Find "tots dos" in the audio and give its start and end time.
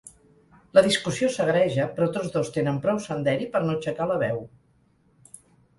2.17-2.49